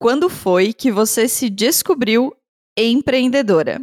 [0.00, 2.32] Quando foi que você se descobriu
[2.78, 3.82] empreendedora?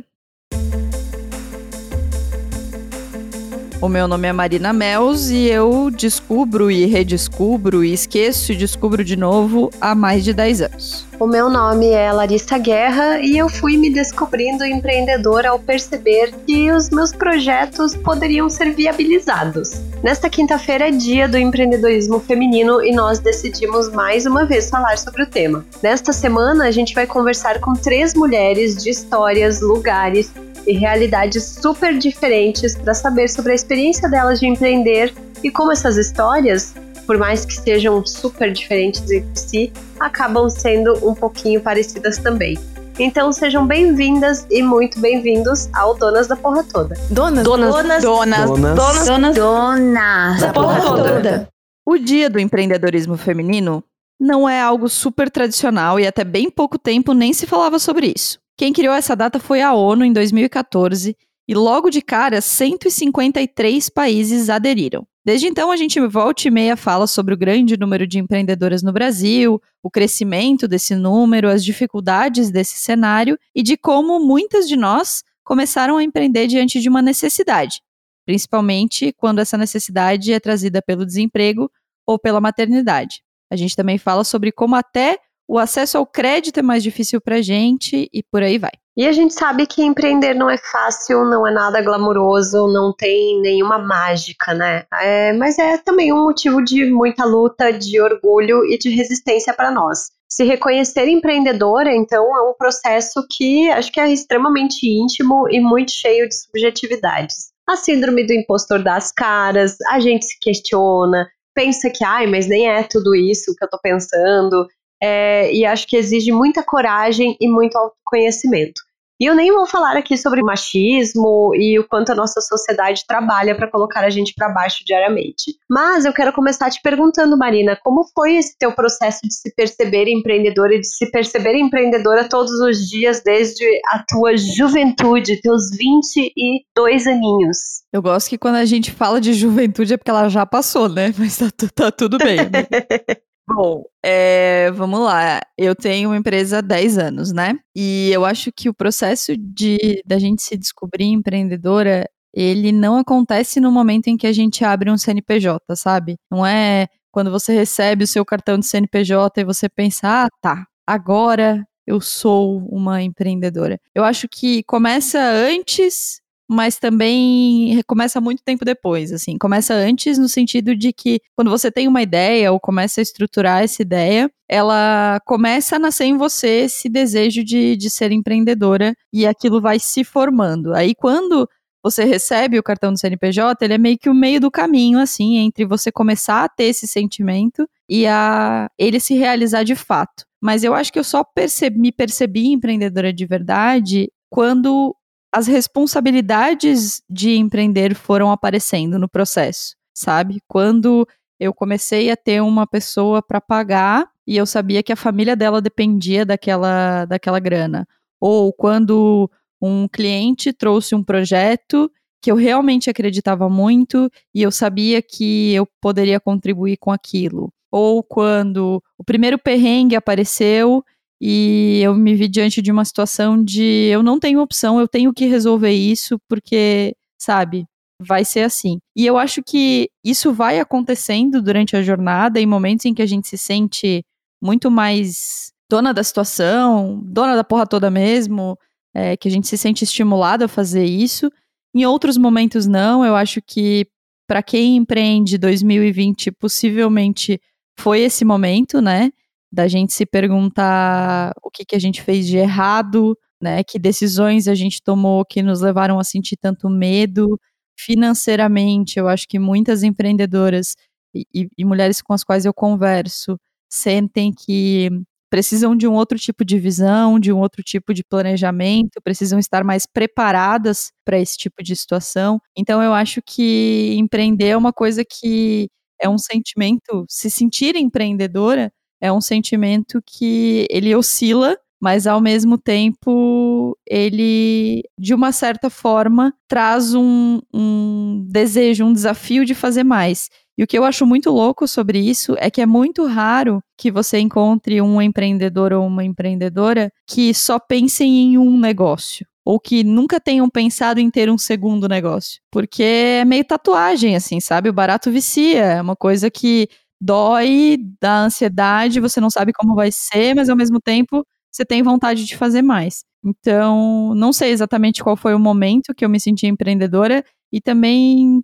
[3.82, 9.04] O meu nome é Marina Mels e eu descubro e redescubro e esqueço e descubro
[9.04, 11.06] de novo há mais de 10 anos.
[11.18, 16.70] O meu nome é Larissa Guerra e eu fui me descobrindo empreendedora ao perceber que
[16.70, 19.80] os meus projetos poderiam ser viabilizados.
[20.04, 25.24] Nesta quinta-feira é dia do empreendedorismo feminino e nós decidimos mais uma vez falar sobre
[25.24, 25.66] o tema.
[25.82, 30.34] Nesta semana a gente vai conversar com três mulheres de histórias, lugares
[30.68, 35.96] e realidades super diferentes para saber sobre a experiência delas de empreender e como essas
[35.96, 36.74] histórias,
[37.06, 42.58] por mais que sejam super diferentes entre si, acabam sendo um pouquinho parecidas também.
[42.98, 46.96] Então sejam bem-vindas e muito bem-vindos ao Donas da Porra Toda.
[47.10, 51.50] Donas, donas, donas, donas, donas, donas, donas da Porra Toda.
[51.86, 53.84] O Dia do Empreendedorismo Feminino
[54.20, 58.40] não é algo super tradicional e até bem pouco tempo nem se falava sobre isso.
[58.58, 61.16] Quem criou essa data foi a ONU em 2014
[61.48, 65.06] e logo de cara 153 países aderiram.
[65.26, 68.94] Desde então, a gente volta e meia fala sobre o grande número de empreendedoras no
[68.94, 75.24] Brasil, o crescimento desse número, as dificuldades desse cenário e de como muitas de nós
[75.44, 77.82] começaram a empreender diante de uma necessidade,
[78.24, 81.72] principalmente quando essa necessidade é trazida pelo desemprego
[82.06, 83.24] ou pela maternidade.
[83.50, 85.18] A gente também fala sobre como até
[85.48, 88.85] o acesso ao crédito é mais difícil para gente e por aí vai.
[88.98, 93.42] E a gente sabe que empreender não é fácil, não é nada glamouroso, não tem
[93.42, 94.86] nenhuma mágica, né?
[94.94, 99.70] É, mas é também um motivo de muita luta, de orgulho e de resistência para
[99.70, 100.12] nós.
[100.30, 105.92] Se reconhecer empreendedora, então, é um processo que acho que é extremamente íntimo e muito
[105.92, 107.54] cheio de subjetividades.
[107.68, 112.70] A síndrome do impostor das caras, a gente se questiona, pensa que, ai, mas nem
[112.70, 114.68] é tudo isso que eu tô pensando,
[115.02, 118.82] é, e acho que exige muita coragem e muito autoconhecimento.
[119.20, 123.56] E eu nem vou falar aqui sobre machismo e o quanto a nossa sociedade trabalha
[123.56, 125.56] para colocar a gente para baixo diariamente.
[125.70, 130.10] Mas eu quero começar te perguntando, Marina, como foi esse teu processo de se perceber
[130.10, 137.08] empreendedora e de se perceber empreendedora todos os dias desde a tua juventude, teus 22
[137.08, 137.58] aninhos?
[137.94, 141.14] Eu gosto que quando a gente fala de juventude é porque ela já passou, né?
[141.18, 142.38] Mas tá, tá tudo bem.
[142.38, 142.68] Né?
[143.48, 145.40] Bom, é, vamos lá.
[145.58, 147.54] Eu tenho uma empresa há 10 anos, né?
[147.76, 153.60] E eu acho que o processo de da gente se descobrir empreendedora, ele não acontece
[153.60, 156.16] no momento em que a gente abre um CNPJ, sabe?
[156.32, 160.66] Não é quando você recebe o seu cartão de CNPJ e você pensa, ah, tá,
[160.86, 163.80] agora eu sou uma empreendedora.
[163.94, 169.38] Eu acho que começa antes mas também começa muito tempo depois, assim.
[169.38, 173.64] Começa antes no sentido de que quando você tem uma ideia ou começa a estruturar
[173.64, 179.26] essa ideia, ela começa a nascer em você esse desejo de, de ser empreendedora e
[179.26, 180.74] aquilo vai se formando.
[180.74, 181.50] Aí quando
[181.84, 185.38] você recebe o cartão do CNPJ, ele é meio que o meio do caminho, assim,
[185.38, 190.26] entre você começar a ter esse sentimento e a ele se realizar de fato.
[190.42, 194.96] Mas eu acho que eu só percebi, me percebi empreendedora de verdade quando
[195.36, 200.42] as responsabilidades de empreender foram aparecendo no processo, sabe?
[200.48, 201.06] Quando
[201.38, 205.62] eu comecei a ter uma pessoa para pagar e eu sabia que a família dela
[205.62, 207.86] dependia daquela, daquela grana.
[208.18, 209.30] Ou quando
[209.62, 211.92] um cliente trouxe um projeto
[212.22, 217.52] que eu realmente acreditava muito e eu sabia que eu poderia contribuir com aquilo.
[217.70, 220.82] Ou quando o primeiro perrengue apareceu
[221.22, 225.14] e eu me vi diante de uma situação de eu não tenho opção, eu tenho
[225.14, 227.66] que resolver isso porque, sabe,
[228.00, 228.80] vai ser assim.
[228.96, 233.06] E eu acho que isso vai acontecendo durante a jornada em momentos em que a
[233.06, 234.04] gente se sente
[234.44, 238.58] muito mais dona da situação, dona da porra toda mesmo,
[238.94, 241.32] é, que a gente se sente estimulado a fazer isso.
[241.74, 243.88] Em outros momentos não, eu acho que
[244.28, 247.40] para quem empreende 2020 possivelmente
[247.80, 249.12] foi esse momento, né?
[249.56, 253.64] Da gente se perguntar o que, que a gente fez de errado, né?
[253.64, 257.40] Que decisões a gente tomou que nos levaram a sentir tanto medo.
[257.80, 260.76] Financeiramente, eu acho que muitas empreendedoras
[261.16, 263.38] e, e, e mulheres com as quais eu converso
[263.70, 264.90] sentem que
[265.30, 269.64] precisam de um outro tipo de visão, de um outro tipo de planejamento, precisam estar
[269.64, 272.40] mais preparadas para esse tipo de situação.
[272.58, 275.70] Então eu acho que empreender é uma coisa que
[276.02, 278.72] é um sentimento, se sentir empreendedora
[279.02, 286.34] é um sentimento que ele oscila, mas ao mesmo tempo ele, de uma certa forma,
[286.48, 290.30] traz um, um desejo, um desafio de fazer mais.
[290.58, 293.92] E o que eu acho muito louco sobre isso é que é muito raro que
[293.92, 299.84] você encontre um empreendedor ou uma empreendedora que só pensem em um negócio ou que
[299.84, 302.42] nunca tenham pensado em ter um segundo negócio.
[302.52, 304.70] Porque é meio tatuagem, assim, sabe?
[304.70, 306.68] O barato vicia, é uma coisa que
[307.02, 311.82] dói, dá ansiedade, você não sabe como vai ser, mas ao mesmo tempo você tem
[311.84, 313.04] vontade de fazer mais.
[313.24, 318.42] Então, não sei exatamente qual foi o momento que eu me senti empreendedora e também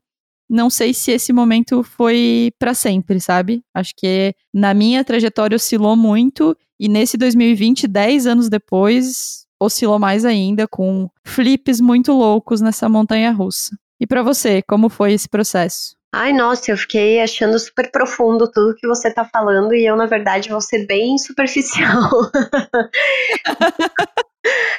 [0.49, 3.61] não sei se esse momento foi para sempre, sabe?
[3.73, 10.25] Acho que na minha trajetória oscilou muito e nesse 2020, 10 anos depois, oscilou mais
[10.25, 13.77] ainda com flips muito loucos nessa montanha russa.
[13.99, 16.00] E para você, como foi esse processo?
[16.13, 20.05] Ai, nossa, eu fiquei achando super profundo tudo que você tá falando e eu, na
[20.05, 22.09] verdade, vou ser bem superficial.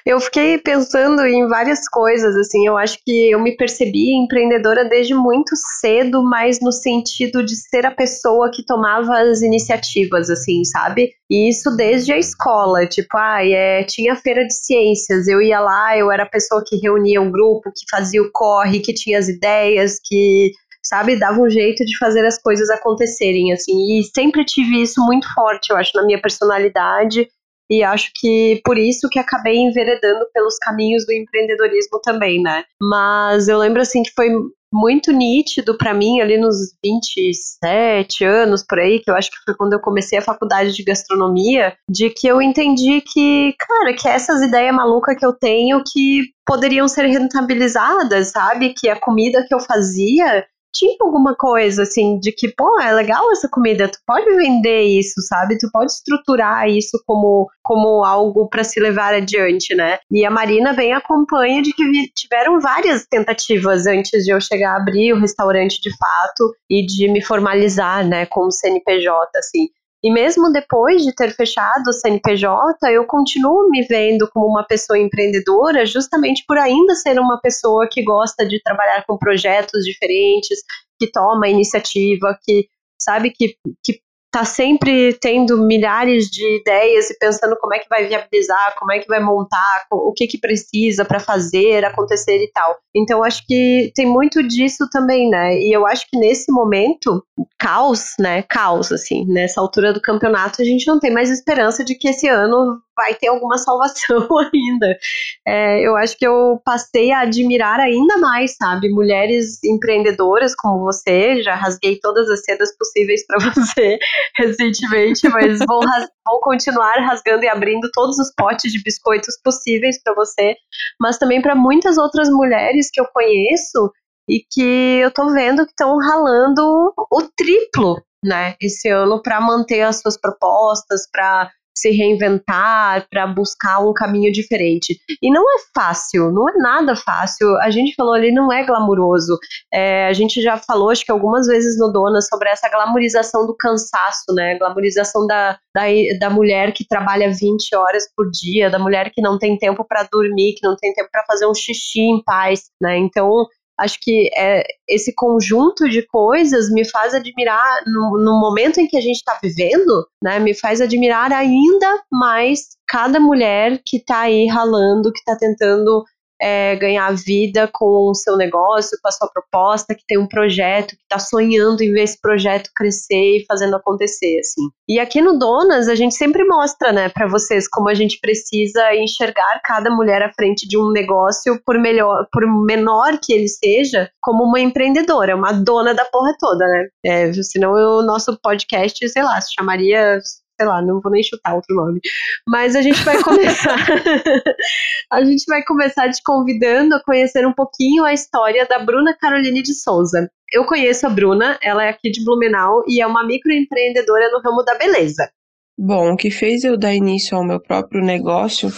[0.05, 5.15] eu fiquei pensando em várias coisas, assim, eu acho que eu me percebi empreendedora desde
[5.15, 11.13] muito cedo, mas no sentido de ser a pessoa que tomava as iniciativas, assim, sabe?
[11.31, 15.97] E isso desde a escola, tipo, ah, é, tinha feira de ciências, eu ia lá,
[15.97, 19.29] eu era a pessoa que reunia um grupo, que fazia o corre, que tinha as
[19.29, 20.53] ideias, que
[20.83, 21.19] sabe?
[21.19, 23.99] Dava um jeito de fazer as coisas acontecerem, assim.
[23.99, 27.29] E sempre tive isso muito forte, eu acho, na minha personalidade.
[27.71, 32.65] E acho que por isso que acabei enveredando pelos caminhos do empreendedorismo também, né?
[32.81, 34.29] Mas eu lembro, assim, que foi
[34.73, 39.55] muito nítido para mim ali nos 27 anos por aí, que eu acho que foi
[39.55, 44.41] quando eu comecei a faculdade de gastronomia, de que eu entendi que, cara, que essas
[44.41, 48.75] ideias malucas que eu tenho que poderiam ser rentabilizadas, sabe?
[48.75, 53.31] Que a comida que eu fazia tinha alguma coisa assim de que, pô, é legal
[53.33, 55.59] essa comida, tu pode vender isso, sabe?
[55.59, 59.99] Tu pode estruturar isso como, como algo para se levar adiante, né?
[60.11, 61.85] E a Marina bem acompanha de que
[62.15, 67.09] tiveram várias tentativas antes de eu chegar a abrir o restaurante de fato e de
[67.09, 69.69] me formalizar, né, como CNPJ, assim.
[70.05, 74.99] E mesmo depois de ter fechado o CNPJ, eu continuo me vendo como uma pessoa
[74.99, 80.59] empreendedora, justamente por ainda ser uma pessoa que gosta de trabalhar com projetos diferentes,
[80.99, 82.67] que toma iniciativa, que
[83.01, 84.01] sabe que, que
[84.33, 88.99] tá sempre tendo milhares de ideias e pensando como é que vai viabilizar, como é
[88.99, 92.75] que vai montar, o que que precisa para fazer acontecer e tal.
[92.97, 95.59] Então acho que tem muito disso também, né?
[95.59, 97.23] E eu acho que nesse momento,
[97.59, 98.43] caos, né?
[98.43, 102.27] Caos assim, nessa altura do campeonato a gente não tem mais esperança de que esse
[102.27, 104.99] ano vai ter alguma salvação ainda.
[105.47, 111.43] É, eu acho que eu passei a admirar ainda mais, sabe, mulheres empreendedoras como você.
[111.43, 113.99] Já rasguei todas as sedas possíveis para você
[114.37, 115.81] recentemente, mas vou,
[116.27, 120.55] vou continuar rasgando e abrindo todos os potes de biscoitos possíveis para você,
[121.01, 123.91] mas também para muitas outras mulheres que eu conheço
[124.29, 129.83] e que eu tô vendo que estão ralando o triplo, né, esse ano para manter
[129.83, 134.99] as suas propostas, para se reinventar, para buscar um caminho diferente.
[135.23, 137.57] E não é fácil, não é nada fácil.
[137.61, 139.39] A gente falou ali, não é glamuroso.
[139.73, 143.57] É, a gente já falou, acho que algumas vezes no Dona, sobre essa glamorização do
[143.57, 144.59] cansaço, né?
[144.59, 145.83] Glamorização da, da,
[146.19, 150.07] da mulher que trabalha 20 horas por dia, da mulher que não tem tempo para
[150.11, 152.99] dormir, que não tem tempo para fazer um xixi em paz, né?
[152.99, 153.47] Então,
[153.83, 158.97] acho que é, esse conjunto de coisas me faz admirar, no, no momento em que
[158.97, 164.47] a gente está vivendo, né, me faz admirar ainda mais cada mulher que está aí
[164.47, 166.05] ralando, que está tentando
[166.43, 170.97] é, ganhar vida com o seu negócio, com a sua proposta, que tem um projeto,
[170.97, 174.63] que está sonhando em ver esse projeto crescer e fazendo acontecer, assim.
[174.89, 178.95] E aqui no Donas, a gente sempre mostra, né, para vocês como a gente precisa
[178.95, 184.11] enxergar cada mulher à frente de um negócio, por melhor, por menor que ele seja,
[184.21, 186.89] como uma empreendedora, uma dona da porra toda, né?
[187.05, 190.19] É, senão o nosso podcast, sei lá, se chamaria
[190.63, 192.01] sei lá, não vou nem chutar outro nome.
[192.47, 193.77] Mas a gente vai começar.
[195.11, 199.63] a gente vai começar te convidando a conhecer um pouquinho a história da Bruna Caroline
[199.63, 200.31] de Souza.
[200.53, 204.63] Eu conheço a Bruna, ela é aqui de Blumenau e é uma microempreendedora no ramo
[204.63, 205.29] da beleza.
[205.77, 208.71] Bom, o que fez eu dar início ao meu próprio negócio,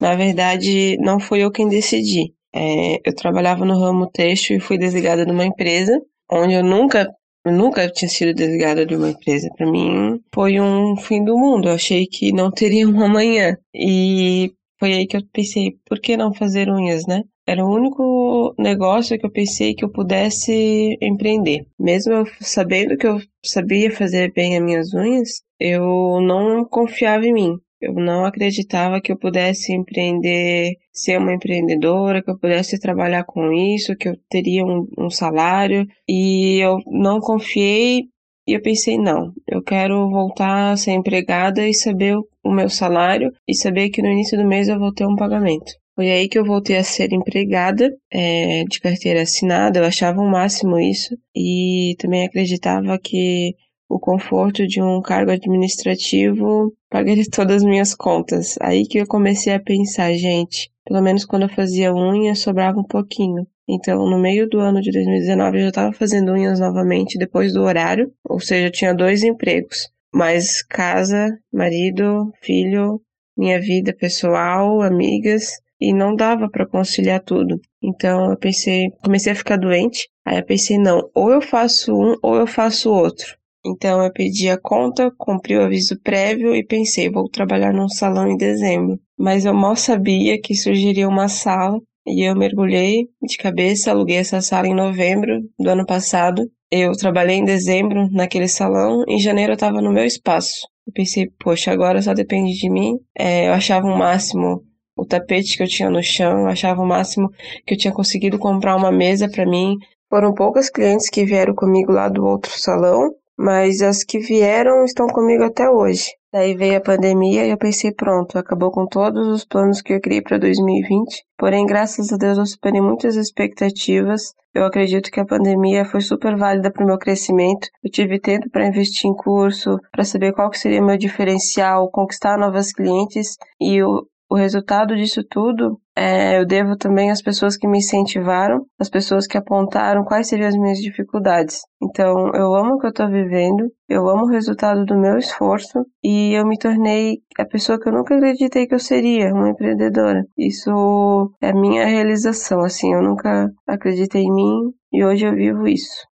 [0.00, 2.34] na verdade, não foi eu quem decidi.
[2.54, 5.98] É, eu trabalhava no ramo têxtil e fui desligada de uma empresa
[6.30, 7.08] onde eu nunca
[7.44, 9.50] eu nunca tinha sido desligada de uma empresa.
[9.56, 11.68] Para mim, foi um fim do mundo.
[11.68, 13.56] Eu achei que não teria um amanhã.
[13.74, 17.22] E foi aí que eu pensei, por que não fazer unhas, né?
[17.46, 21.66] Era o único negócio que eu pensei que eu pudesse empreender.
[21.78, 27.32] Mesmo eu sabendo que eu sabia fazer bem as minhas unhas, eu não confiava em
[27.32, 27.58] mim.
[27.82, 33.52] Eu não acreditava que eu pudesse empreender, ser uma empreendedora, que eu pudesse trabalhar com
[33.52, 35.86] isso, que eu teria um, um salário.
[36.08, 38.04] E eu não confiei
[38.46, 43.32] e eu pensei, não, eu quero voltar a ser empregada e saber o meu salário
[43.46, 45.72] e saber que no início do mês eu vou ter um pagamento.
[45.94, 50.30] Foi aí que eu voltei a ser empregada é, de carteira assinada, eu achava o
[50.30, 53.54] máximo isso e também acreditava que
[53.92, 58.56] o conforto de um cargo administrativo pagaria todas as minhas contas.
[58.58, 62.84] Aí que eu comecei a pensar, gente, pelo menos quando eu fazia unha sobrava um
[62.84, 63.46] pouquinho.
[63.68, 67.62] Então, no meio do ano de 2019, eu já estava fazendo unhas novamente depois do
[67.62, 73.00] horário, ou seja, eu tinha dois empregos, mais casa, marido, filho,
[73.36, 77.60] minha vida pessoal, amigas, e não dava para conciliar tudo.
[77.82, 80.08] Então, eu pensei, comecei a ficar doente.
[80.24, 83.36] Aí eu pensei, não, ou eu faço um ou eu faço outro.
[83.64, 88.28] Então eu pedi a conta, cumpri o aviso prévio e pensei, vou trabalhar num salão
[88.28, 88.98] em dezembro.
[89.16, 94.40] Mas eu mal sabia que surgiria uma sala e eu mergulhei de cabeça, aluguei essa
[94.40, 96.50] sala em novembro do ano passado.
[96.70, 100.66] Eu trabalhei em dezembro naquele salão, em janeiro eu estava no meu espaço.
[100.86, 102.98] Eu pensei, poxa, agora só depende de mim.
[103.16, 104.64] É, eu achava o máximo
[104.96, 107.30] o tapete que eu tinha no chão, eu achava o máximo
[107.66, 109.76] que eu tinha conseguido comprar uma mesa para mim.
[110.08, 113.10] Foram poucas clientes que vieram comigo lá do outro salão,
[113.42, 116.06] mas as que vieram estão comigo até hoje.
[116.32, 120.00] Daí veio a pandemia e eu pensei, pronto, acabou com todos os planos que eu
[120.00, 121.24] criei para 2020.
[121.36, 124.32] Porém, graças a Deus, eu superei muitas expectativas.
[124.54, 127.66] Eu acredito que a pandemia foi super válida para o meu crescimento.
[127.82, 132.38] Eu tive tempo para investir em curso, para saber qual que seria meu diferencial, conquistar
[132.38, 137.68] novas clientes e o, o resultado disso tudo é, eu devo também às pessoas que
[137.68, 141.60] me incentivaram, às pessoas que apontaram quais seriam as minhas dificuldades.
[141.82, 145.84] Então, eu amo o que eu estou vivendo, eu amo o resultado do meu esforço
[146.02, 150.24] e eu me tornei a pessoa que eu nunca acreditei que eu seria, uma empreendedora.
[150.36, 156.10] Isso é minha realização, assim, eu nunca acreditei em mim e hoje eu vivo isso.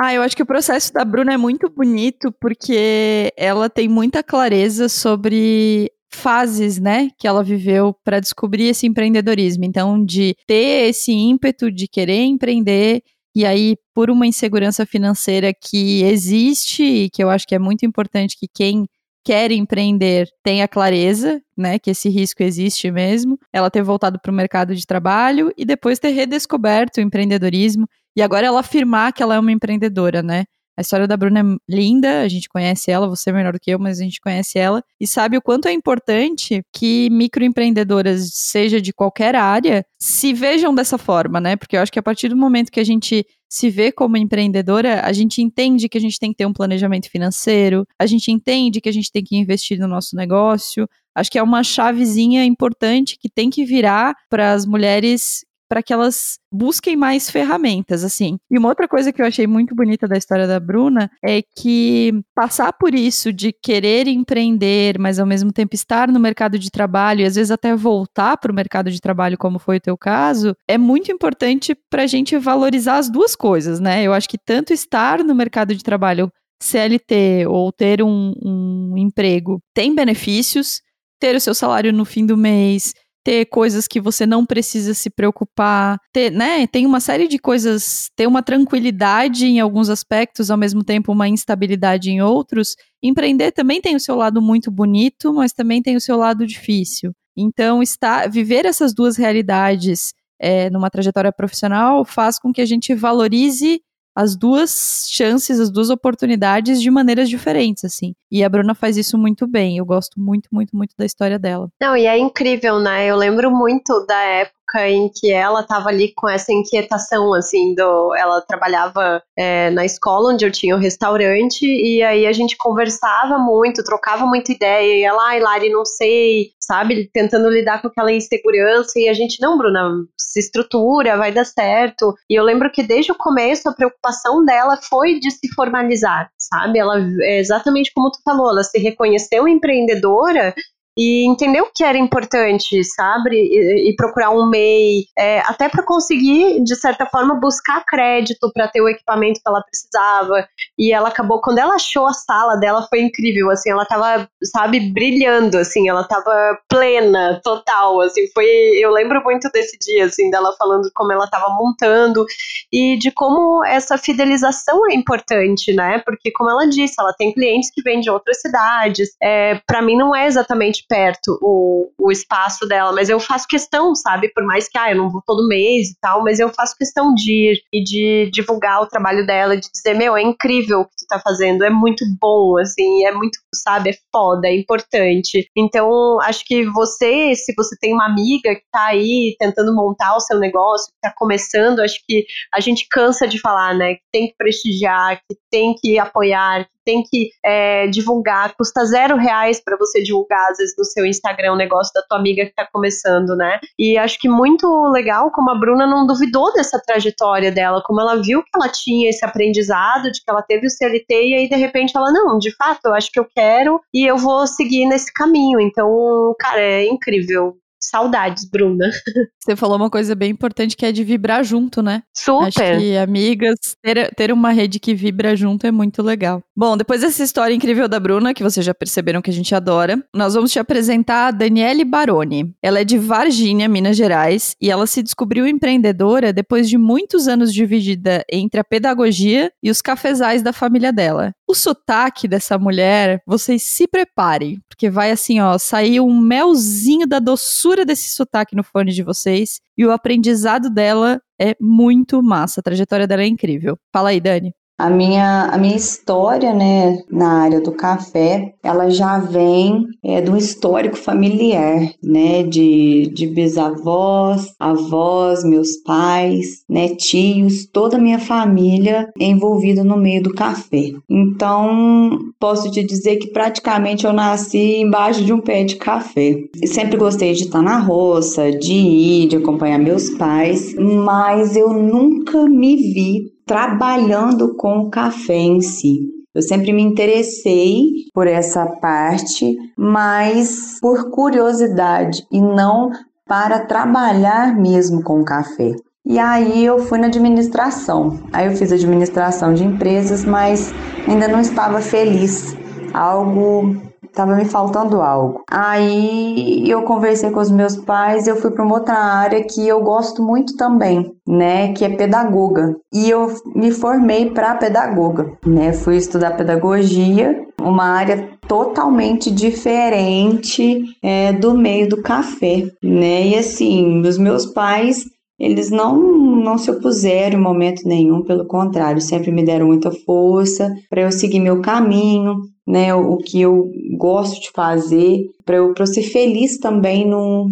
[0.00, 4.22] Ah, eu acho que o processo da Bruna é muito bonito porque ela tem muita
[4.22, 9.64] clareza sobre fases, né, que ela viveu para descobrir esse empreendedorismo.
[9.64, 13.02] Então, de ter esse ímpeto de querer empreender
[13.34, 17.84] e aí por uma insegurança financeira que existe e que eu acho que é muito
[17.84, 18.86] importante que quem
[19.24, 23.38] quer empreender tenha clareza, né, que esse risco existe mesmo.
[23.52, 27.86] Ela ter voltado para o mercado de trabalho e depois ter redescoberto o empreendedorismo
[28.16, 30.44] e agora ela afirmar que ela é uma empreendedora, né?
[30.78, 33.68] A história da Bruna é linda, a gente conhece ela, você é melhor do que
[33.68, 38.80] eu, mas a gente conhece ela e sabe o quanto é importante que microempreendedoras, seja
[38.80, 41.56] de qualquer área, se vejam dessa forma, né?
[41.56, 45.00] Porque eu acho que a partir do momento que a gente se vê como empreendedora,
[45.04, 48.80] a gente entende que a gente tem que ter um planejamento financeiro, a gente entende
[48.80, 50.86] que a gente tem que investir no nosso negócio.
[51.12, 55.92] Acho que é uma chavezinha importante que tem que virar para as mulheres para que
[55.92, 58.38] elas busquem mais ferramentas, assim.
[58.50, 62.12] E uma outra coisa que eu achei muito bonita da história da Bruna é que
[62.34, 67.20] passar por isso de querer empreender, mas ao mesmo tempo estar no mercado de trabalho
[67.20, 70.54] e às vezes até voltar para o mercado de trabalho, como foi o teu caso,
[70.66, 74.02] é muito importante para a gente valorizar as duas coisas, né?
[74.02, 76.32] Eu acho que tanto estar no mercado de trabalho
[76.62, 80.80] CLT ou ter um, um emprego tem benefícios,
[81.20, 82.94] ter o seu salário no fim do mês
[83.28, 86.66] ter coisas que você não precisa se preocupar, ter, né?
[86.66, 91.28] Tem uma série de coisas, ter uma tranquilidade em alguns aspectos, ao mesmo tempo uma
[91.28, 92.74] instabilidade em outros.
[93.02, 97.12] Empreender também tem o seu lado muito bonito, mas também tem o seu lado difícil.
[97.36, 102.94] Então, está, viver essas duas realidades é, numa trajetória profissional faz com que a gente
[102.94, 103.78] valorize
[104.18, 108.16] as duas chances, as duas oportunidades de maneiras diferentes, assim.
[108.28, 109.78] E a Bruna faz isso muito bem.
[109.78, 111.68] Eu gosto muito, muito, muito da história dela.
[111.80, 113.06] Não, e é incrível, né?
[113.06, 118.14] Eu lembro muito da época em que ela estava ali com essa inquietação, assim, do,
[118.14, 122.56] ela trabalhava é, na escola onde eu tinha o um restaurante e aí a gente
[122.56, 127.88] conversava muito, trocava muita ideia e ela, ai, Lari, não sei, sabe, tentando lidar com
[127.88, 132.14] aquela insegurança e a gente, não, Bruna, se estrutura, vai dar certo.
[132.28, 136.78] E eu lembro que desde o começo a preocupação dela foi de se formalizar, sabe?
[136.78, 140.54] Ela, é exatamente como tu falou, ela se reconheceu empreendedora
[140.98, 143.36] e entendeu que era importante, sabe?
[143.36, 148.66] E, e procurar um MEI, é, até para conseguir, de certa forma, buscar crédito para
[148.66, 150.44] ter o equipamento que ela precisava.
[150.76, 154.92] E ela acabou, quando ela achou a sala dela, foi incrível, assim, ela tava, sabe,
[154.92, 160.52] brilhando, assim, ela tava plena, total, assim, foi, eu lembro muito desse dia, assim, dela
[160.58, 162.26] falando como ela tava montando
[162.72, 166.02] e de como essa fidelização é importante, né?
[166.04, 169.96] Porque, como ela disse, ela tem clientes que vêm de outras cidades, é, para mim
[169.96, 174.32] não é exatamente perto o, o espaço dela, mas eu faço questão, sabe?
[174.32, 177.14] Por mais que, ah, eu não vou todo mês e tal, mas eu faço questão
[177.14, 180.96] de ir e de divulgar o trabalho dela, de dizer, meu, é incrível o que
[180.98, 185.48] tu tá fazendo, é muito bom, assim, é muito, sabe, é foda, é importante.
[185.56, 190.20] Então, acho que você, se você tem uma amiga que tá aí tentando montar o
[190.20, 194.28] seu negócio, que tá começando, acho que a gente cansa de falar, né, que tem
[194.28, 199.76] que prestigiar, que tem que apoiar, que tem que é, divulgar, custa zero reais para
[199.76, 203.36] você divulgar, às vezes, no seu Instagram, o negócio da tua amiga que está começando,
[203.36, 203.60] né?
[203.78, 208.16] E acho que muito legal como a Bruna não duvidou dessa trajetória dela, como ela
[208.22, 211.56] viu que ela tinha esse aprendizado, de que ela teve o CLT, e aí, de
[211.56, 215.12] repente, ela, não, de fato, eu acho que eu quero e eu vou seguir nesse
[215.12, 215.60] caminho.
[215.60, 217.54] Então, cara, é incrível.
[217.80, 218.90] Saudades, Bruna.
[219.40, 222.02] Você falou uma coisa bem importante que é de vibrar junto, né?
[222.14, 222.46] Super.
[222.46, 226.42] Acho que amigas, ter, ter uma rede que vibra junto é muito legal.
[226.56, 230.02] Bom, depois dessa história incrível da Bruna, que vocês já perceberam que a gente adora,
[230.14, 232.52] nós vamos te apresentar a Daniele Baroni.
[232.62, 237.54] Ela é de Varginha, Minas Gerais, e ela se descobriu empreendedora depois de muitos anos
[237.54, 241.32] dividida entre a pedagogia e os cafezais da família dela.
[241.48, 247.18] O sotaque dessa mulher, vocês se preparem, porque vai assim, ó, sair um melzinho da
[247.18, 252.60] doçura desse sotaque no fone de vocês e o aprendizado dela é muito massa.
[252.60, 253.78] A trajetória dela é incrível.
[253.92, 254.52] Fala aí, Dani.
[254.78, 260.36] A minha, a minha história, né, na área do café, ela já vem é, um
[260.36, 269.08] histórico familiar, né, de, de bisavós, avós, meus pais, né, tios, toda a minha família
[269.18, 270.92] envolvida no meio do café.
[271.10, 276.36] Então, posso te dizer que praticamente eu nasci embaixo de um pé de café.
[276.66, 282.44] sempre gostei de estar na roça, de ir, de acompanhar meus pais, mas eu nunca
[282.44, 286.00] me vi trabalhando com o café em si.
[286.34, 287.82] Eu sempre me interessei
[288.14, 292.90] por essa parte, mas por curiosidade e não
[293.26, 295.74] para trabalhar mesmo com café.
[296.04, 298.20] E aí eu fui na administração.
[298.32, 300.72] Aí eu fiz administração de empresas, mas
[301.08, 302.56] ainda não estava feliz.
[302.94, 305.42] Algo Tava me faltando algo.
[305.50, 309.82] Aí eu conversei com os meus pais, eu fui para uma outra área que eu
[309.82, 312.74] gosto muito também, né, que é pedagoga.
[312.92, 315.72] E eu me formei para pedagoga, né?
[315.72, 323.28] Fui estudar pedagogia, uma área totalmente diferente é, do meio do café, né?
[323.28, 325.04] E assim, os meus pais
[325.38, 325.96] eles não,
[326.36, 331.12] não se opuseram em momento nenhum, pelo contrário, sempre me deram muita força para eu
[331.12, 336.58] seguir meu caminho, né, o que eu gosto de fazer, para eu, eu ser feliz
[336.58, 337.48] também no,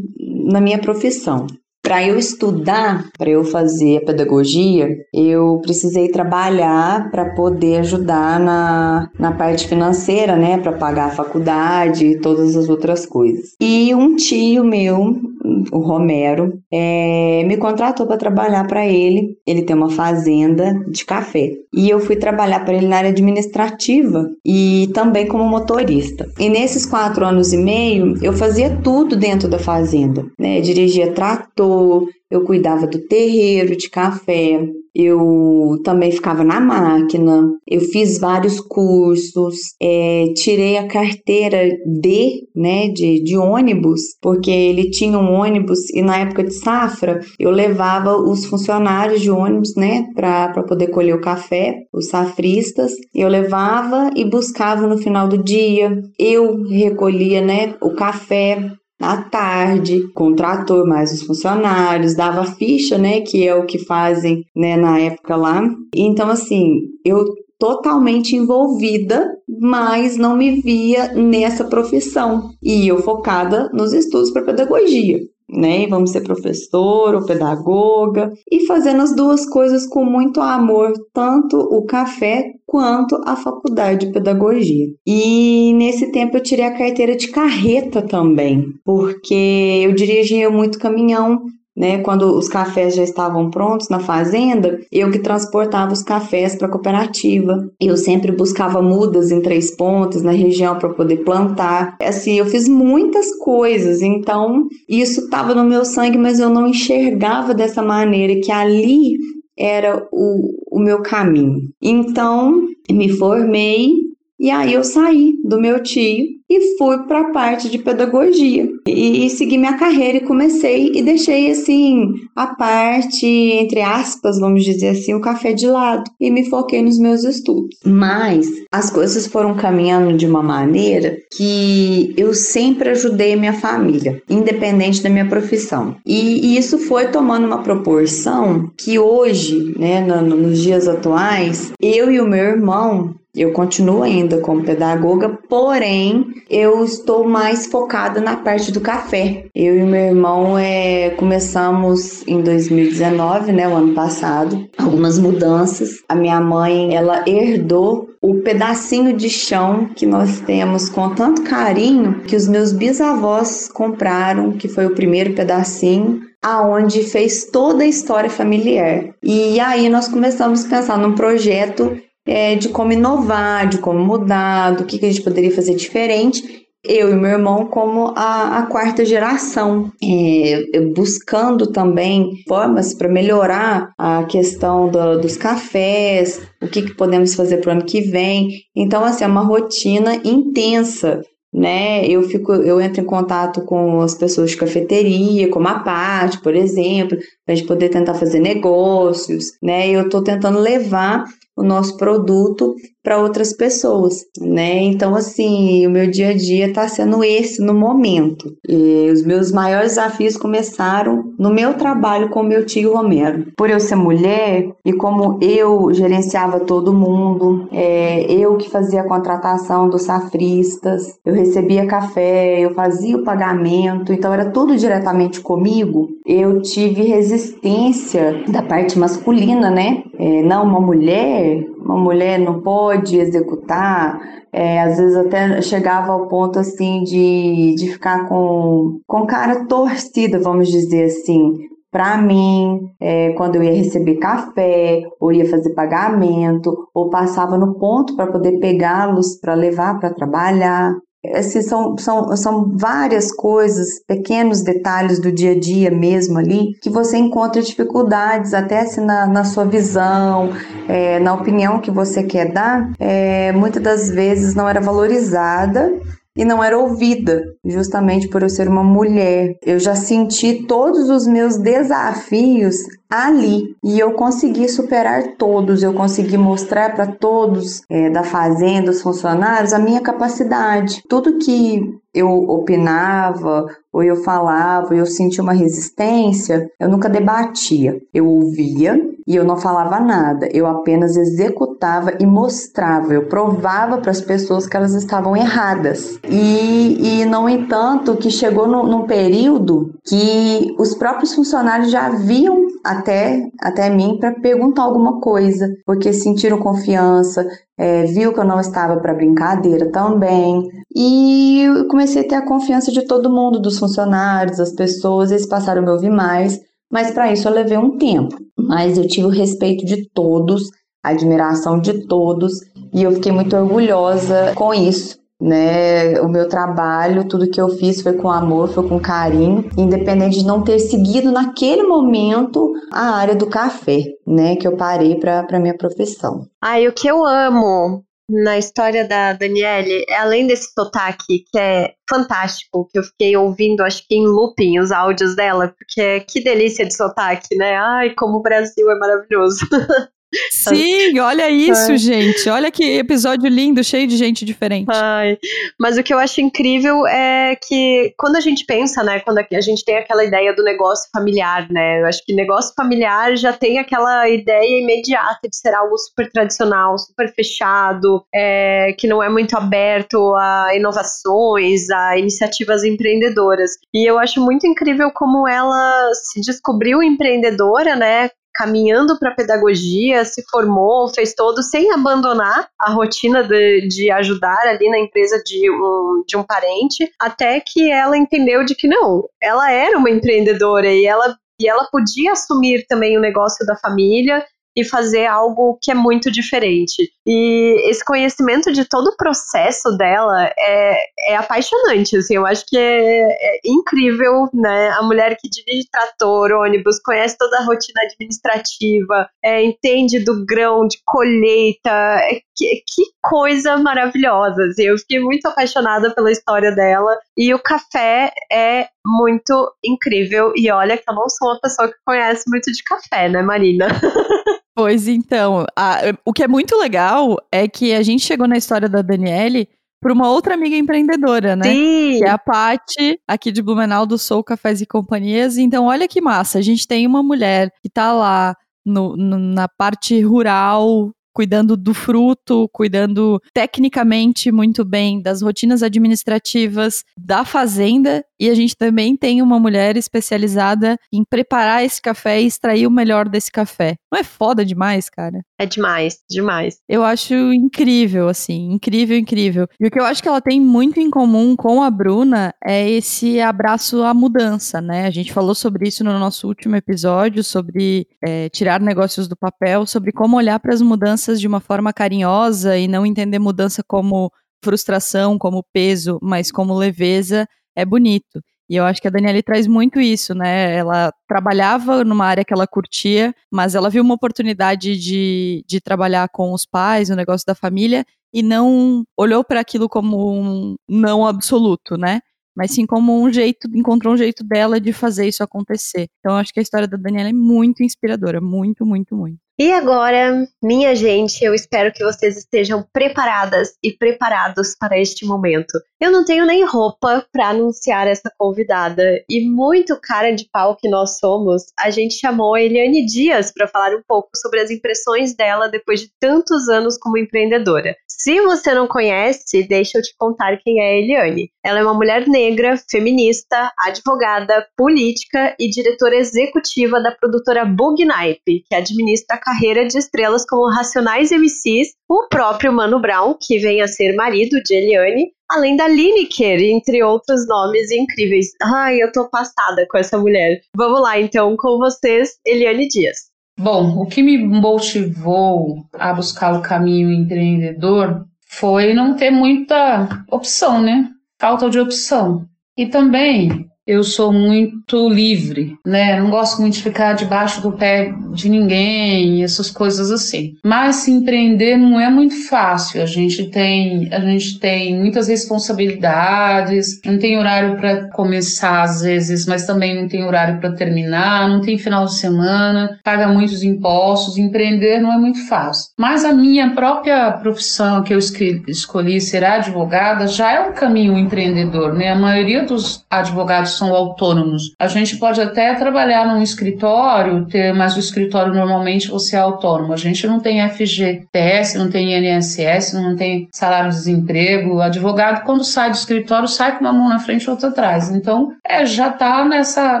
[0.46, 1.46] na minha profissão.
[1.84, 9.10] Para eu estudar, para eu fazer a pedagogia, eu precisei trabalhar para poder ajudar na,
[9.18, 10.56] na parte financeira, né?
[10.56, 13.50] Para pagar a faculdade e todas as outras coisas.
[13.60, 15.14] E um tio meu,
[15.44, 19.36] o Romero, é, me contratou para trabalhar para ele.
[19.46, 21.52] Ele tem uma fazenda de café.
[21.72, 26.26] E eu fui trabalhar para ele na área administrativa e também como motorista.
[26.38, 30.60] E nesses quatro anos e meio, eu fazia tudo dentro da fazenda, né?
[30.60, 38.18] Dirigia trator eu cuidava do terreiro de café, eu também ficava na máquina, eu fiz
[38.18, 45.32] vários cursos, é, tirei a carteira D, né, de, de ônibus, porque ele tinha um
[45.32, 50.88] ônibus e na época de safra eu levava os funcionários de ônibus, né, para poder
[50.88, 57.40] colher o café, os safristas, eu levava e buscava no final do dia, eu recolhia,
[57.40, 58.70] né, o café,
[59.04, 64.76] à tarde, contratou mais os funcionários, dava ficha, né, que é o que fazem, né,
[64.76, 65.62] na época lá.
[65.94, 67.24] Então, assim, eu
[67.58, 72.50] totalmente envolvida, mas não me via nessa profissão.
[72.62, 75.86] E eu focada nos estudos para pedagogia né?
[75.86, 81.84] vamos ser professor ou pedagoga e fazendo as duas coisas com muito amor, tanto o
[81.84, 84.88] café quanto a faculdade de pedagogia.
[85.06, 91.42] E nesse tempo eu tirei a carteira de carreta também, porque eu dirigia muito caminhão
[91.76, 96.68] né, quando os cafés já estavam prontos na fazenda, eu que transportava os cafés para
[96.68, 97.68] a cooperativa.
[97.80, 101.96] Eu sempre buscava mudas em três pontos na região para poder plantar.
[102.00, 107.52] Assim, eu fiz muitas coisas, então isso estava no meu sangue, mas eu não enxergava
[107.52, 109.16] dessa maneira que ali
[109.56, 111.68] era o, o meu caminho.
[111.80, 114.03] Então, me formei
[114.44, 119.24] E aí eu saí do meu tio e fui para a parte de pedagogia e,
[119.24, 124.88] e segui minha carreira e comecei e deixei assim a parte entre aspas, vamos dizer
[124.88, 127.74] assim, o café de lado e me foquei nos meus estudos.
[127.86, 135.02] Mas as coisas foram caminhando de uma maneira que eu sempre ajudei minha família, independente
[135.02, 135.96] da minha profissão.
[136.04, 142.12] E, e isso foi tomando uma proporção que hoje, né, no, nos dias atuais, eu
[142.12, 148.36] e o meu irmão eu continuo ainda como pedagoga, porém eu estou mais focada na
[148.36, 149.46] parte do café.
[149.54, 156.02] Eu e meu irmão é, começamos em 2019, né, o ano passado, algumas mudanças.
[156.08, 162.20] A minha mãe, ela herdou o pedacinho de chão que nós temos com tanto carinho
[162.26, 168.28] que os meus bisavós compraram, que foi o primeiro pedacinho aonde fez toda a história
[168.28, 169.14] familiar.
[169.22, 174.72] E aí nós começamos a pensar num projeto é, de como inovar, de como mudar,
[174.72, 176.62] do que, que a gente poderia fazer diferente.
[176.86, 183.90] Eu e meu irmão, como a, a quarta geração, é, buscando também formas para melhorar
[183.98, 188.48] a questão do, dos cafés, o que, que podemos fazer para o ano que vem.
[188.76, 191.22] Então, assim, é uma rotina intensa
[191.54, 192.04] né?
[192.08, 196.56] Eu fico, eu entro em contato com as pessoas de cafeteria, como a parte, por
[196.56, 199.88] exemplo, para a gente poder tentar fazer negócios, né?
[199.88, 201.24] Eu estou tentando levar
[201.56, 204.82] o nosso produto para outras pessoas, né?
[204.82, 208.56] Então, assim, o meu dia a dia está sendo esse no momento.
[208.66, 213.48] E os meus maiores desafios começaram no meu trabalho com meu tio Romero.
[213.56, 219.08] Por eu ser mulher e como eu gerenciava todo mundo, é, eu que fazia a
[219.08, 226.08] contratação dos safristas, eu recebia café, eu fazia o pagamento, então era tudo diretamente comigo.
[226.24, 230.02] Eu tive resistência da parte masculina, né?
[230.18, 234.18] É, não, uma mulher, uma mulher não pode executar.
[234.52, 240.38] É, às vezes até chegava ao ponto assim de, de ficar com, com cara torcida,
[240.38, 241.54] vamos dizer assim,
[241.90, 247.78] para mim, é, quando eu ia receber café, ou ia fazer pagamento, ou passava no
[247.78, 250.92] ponto para poder pegá-los para levar para trabalhar
[251.32, 256.90] assim, são, são, são várias coisas, pequenos detalhes do dia a dia mesmo ali, que
[256.90, 260.50] você encontra dificuldades, até assim, na, na sua visão,
[260.88, 265.92] é, na opinião que você quer dar, é, muitas das vezes não era valorizada
[266.36, 269.56] e não era ouvida, justamente por eu ser uma mulher.
[269.64, 272.76] Eu já senti todos os meus desafios
[273.08, 275.82] ali e eu consegui superar todos.
[275.82, 281.02] Eu consegui mostrar para todos é, da fazenda, os funcionários, a minha capacidade.
[281.08, 288.00] Tudo que eu opinava ou eu falava, eu sentia uma resistência, eu nunca debatia.
[288.12, 290.48] Eu ouvia e eu não falava nada.
[290.52, 293.14] Eu apenas executava e mostrava.
[293.14, 296.18] Eu provava para as pessoas que elas estavam erradas.
[296.28, 302.66] E, e no entanto, que chegou no, num período que os próprios funcionários já viam
[302.98, 307.46] até, até mim para perguntar alguma coisa, porque sentiram confiança,
[307.78, 310.68] é, viu que eu não estava para brincadeira também.
[310.94, 315.82] E comecei a ter a confiança de todo mundo, dos funcionários, das pessoas, eles passaram
[315.82, 318.36] a me ouvir mais, mas para isso eu levei um tempo.
[318.56, 320.70] Mas eu tive o respeito de todos,
[321.02, 322.52] a admiração de todos,
[322.92, 326.18] e eu fiquei muito orgulhosa com isso né?
[326.20, 330.46] O meu trabalho, tudo que eu fiz foi com amor, foi com carinho, independente de
[330.46, 334.56] não ter seguido naquele momento a área do café, né?
[334.56, 336.46] Que eu parei para minha profissão.
[336.62, 342.88] Ai, o que eu amo na história da Daniele, além desse sotaque que é fantástico,
[342.90, 346.96] que eu fiquei ouvindo, acho que em looping, os áudios dela, porque que delícia de
[346.96, 347.76] sotaque, né?
[347.76, 349.66] Ai, como o Brasil é maravilhoso.
[350.50, 351.98] Sim, olha isso, Ai.
[351.98, 352.48] gente.
[352.48, 354.88] Olha que episódio lindo, cheio de gente diferente.
[354.90, 355.38] Ai.
[355.78, 359.60] Mas o que eu acho incrível é que quando a gente pensa, né, quando a
[359.60, 363.78] gente tem aquela ideia do negócio familiar, né, eu acho que negócio familiar já tem
[363.78, 369.56] aquela ideia imediata de ser algo super tradicional, super fechado, é, que não é muito
[369.56, 373.72] aberto a inovações, a iniciativas empreendedoras.
[373.92, 380.24] E eu acho muito incrível como ela se descobriu empreendedora, né, caminhando para a pedagogia,
[380.24, 385.70] se formou, fez todo sem abandonar a rotina de, de ajudar ali na empresa de
[385.70, 390.86] um, de um parente, até que ela entendeu de que não, ela era uma empreendedora
[390.86, 394.44] e ela, e ela podia assumir também o negócio da família
[394.76, 397.10] e fazer algo que é muito diferente.
[397.26, 402.76] E esse conhecimento de todo o processo dela é, é apaixonante, assim, eu acho que
[402.76, 404.88] é, é incrível, né?
[404.90, 410.86] A mulher que dirige trator, ônibus, conhece toda a rotina administrativa, é, entende do grão,
[410.86, 417.16] de colheita, é, que, que coisa maravilhosa, assim, eu fiquei muito apaixonada pela história dela,
[417.36, 421.96] e o café é muito incrível, e olha que eu não sou uma pessoa que
[422.04, 423.86] conhece muito de café, né, Marina?
[424.74, 428.88] Pois então, a, o que é muito legal é que a gente chegou na história
[428.88, 429.68] da Daniele
[430.00, 431.64] por uma outra amiga empreendedora, né?
[431.64, 432.18] Sim.
[432.18, 435.56] Que é a Pati, aqui de Blumenau, do Sou Cafés e Companhias.
[435.56, 436.58] Então, olha que massa.
[436.58, 441.92] A gente tem uma mulher que tá lá no, no, na parte rural, cuidando do
[441.92, 448.24] fruto, cuidando tecnicamente muito bem das rotinas administrativas da fazenda.
[448.38, 452.90] E a gente também tem uma mulher especializada em preparar esse café e extrair o
[452.90, 453.96] melhor desse café.
[454.12, 455.44] Não é foda demais, cara?
[455.58, 456.78] É demais, demais.
[456.88, 459.66] Eu acho incrível, assim, incrível, incrível.
[459.80, 462.88] E o que eu acho que ela tem muito em comum com a Bruna é
[462.88, 465.06] esse abraço à mudança, né?
[465.06, 469.86] A gente falou sobre isso no nosso último episódio, sobre é, tirar negócios do papel,
[469.86, 474.30] sobre como olhar para as mudanças de uma forma carinhosa e não entender mudança como
[474.64, 478.40] frustração, como peso, mas como leveza, é bonito.
[478.68, 480.74] E eu acho que a Daniela traz muito isso, né?
[480.74, 486.28] Ela trabalhava numa área que ela curtia, mas ela viu uma oportunidade de, de trabalhar
[486.30, 491.26] com os pais, o negócio da família, e não olhou para aquilo como um não
[491.26, 492.20] absoluto, né?
[492.56, 496.08] Mas sim como um jeito, encontrou um jeito dela de fazer isso acontecer.
[496.20, 499.43] Então eu acho que a história da Daniela é muito inspiradora, muito, muito, muito.
[499.56, 505.78] E agora, minha gente, eu espero que vocês estejam preparadas e preparados para este momento.
[506.00, 510.88] Eu não tenho nem roupa para anunciar essa convidada e muito cara de pau que
[510.88, 515.36] nós somos, a gente chamou a Eliane Dias para falar um pouco sobre as impressões
[515.36, 517.94] dela depois de tantos anos como empreendedora.
[518.08, 521.50] Se você não conhece, deixa eu te contar quem é a Eliane.
[521.64, 528.74] Ela é uma mulher negra, feminista, advogada, política e diretora executiva da produtora Bugnipe, que
[528.74, 534.14] administra carreira de estrelas como Racionais MCs, o próprio Mano Brown, que vem a ser
[534.14, 538.48] marido de Eliane, além da Lineker, entre outros nomes incríveis.
[538.62, 540.60] Ai, eu tô passada com essa mulher.
[540.74, 543.16] Vamos lá, então, com vocês, Eliane Dias.
[543.58, 550.80] Bom, o que me motivou a buscar o caminho empreendedor foi não ter muita opção,
[550.80, 551.10] né?
[551.38, 552.46] Falta de opção.
[552.76, 556.18] E também eu sou muito livre, né?
[556.18, 560.54] Não gosto muito de ficar debaixo do pé de ninguém, essas coisas assim.
[560.64, 563.02] Mas se empreender não é muito fácil.
[563.02, 569.46] A gente tem, a gente tem muitas responsabilidades, não tem horário para começar às vezes,
[569.46, 574.38] mas também não tem horário para terminar, não tem final de semana, paga muitos impostos.
[574.38, 575.92] Empreender não é muito fácil.
[575.98, 581.92] Mas a minha própria profissão que eu escolhi ser advogada já é um caminho empreendedor,
[581.92, 582.12] né?
[582.12, 584.74] A maioria dos advogados são autônomos.
[584.78, 589.92] A gente pode até trabalhar num escritório, ter, mas o escritório normalmente você é autônomo.
[589.92, 594.76] A gente não tem FGTS, não tem INSS, não tem salário-desemprego.
[594.76, 598.10] O advogado, quando sai do escritório, sai com uma mão na frente e outra atrás.
[598.10, 600.00] Então, é, já está nessa,